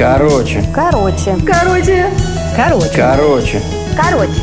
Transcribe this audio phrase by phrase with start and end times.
[0.00, 0.64] Короче.
[0.74, 1.36] Короче.
[1.46, 2.06] Короче.
[2.56, 2.90] Короче.
[2.96, 3.60] Короче.
[3.98, 4.40] Короче.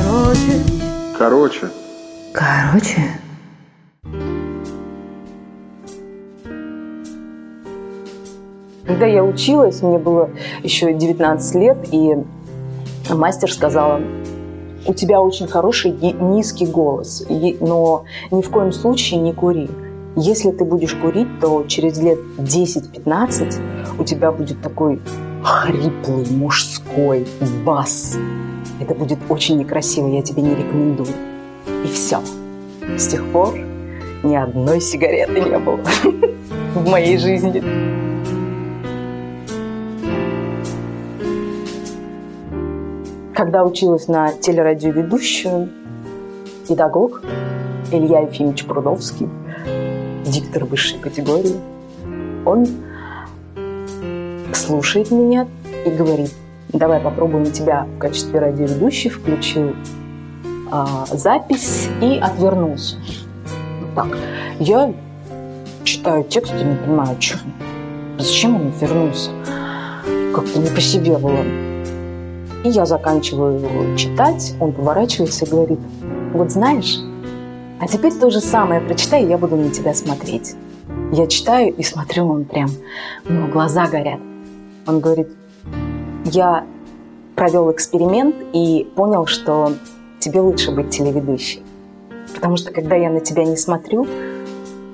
[0.00, 0.62] Короче.
[1.18, 1.66] Короче.
[2.32, 3.02] Короче.
[8.86, 10.30] Когда я училась, мне было
[10.62, 12.14] еще 19 лет, и
[13.10, 14.00] мастер сказала,
[14.86, 19.68] у тебя очень хороший низкий голос, но ни в коем случае не кури.
[20.16, 25.00] Если ты будешь курить, то через лет 10-15 у тебя будет такой
[25.42, 27.26] хриплый мужской
[27.64, 28.16] бас.
[28.80, 31.08] Это будет очень некрасиво, я тебе не рекомендую.
[31.84, 32.20] И все.
[32.96, 33.58] С тех пор
[34.22, 35.80] ни одной сигареты не было
[36.74, 37.60] в моей жизни.
[43.34, 45.70] Когда училась на телерадиоведущую,
[46.68, 47.20] педагог
[47.90, 49.28] Илья Ефимович Прудовский,
[50.24, 51.56] диктор высшей категории,
[52.44, 52.66] он
[54.52, 55.46] слушает меня
[55.84, 56.30] и говорит,
[56.72, 59.74] давай попробуем тебя в качестве радиоведущей, включил
[60.72, 62.96] э, запись и отвернулся.
[63.94, 64.08] Так.
[64.58, 64.92] Я
[65.84, 67.38] читаю текст и не понимаю, что,
[68.18, 69.30] зачем он отвернулся.
[70.34, 71.44] Как-то не по себе было.
[72.64, 75.78] И я заканчиваю читать, он поворачивается и говорит,
[76.32, 76.98] вот знаешь,
[77.84, 80.54] а теперь то же самое прочитай, и я буду на тебя смотреть.
[81.12, 82.70] Я читаю и смотрю, он прям,
[83.26, 84.20] ну, глаза горят.
[84.86, 85.28] Он говорит,
[86.24, 86.64] я
[87.36, 89.74] провел эксперимент и понял, что
[90.18, 91.62] тебе лучше быть телеведущей.
[92.34, 94.06] Потому что когда я на тебя не смотрю,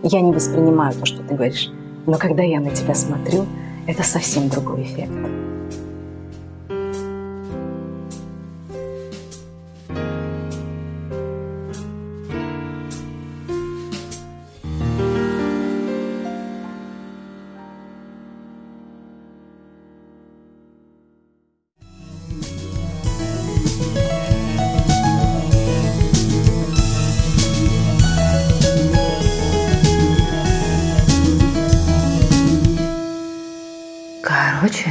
[0.02, 1.70] я не воспринимаю то, что ты говоришь.
[2.06, 3.46] Но когда я на тебя смотрю,
[3.86, 5.12] это совсем другой эффект.
[34.22, 34.90] Короче,